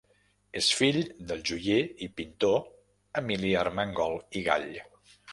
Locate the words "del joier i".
1.31-2.07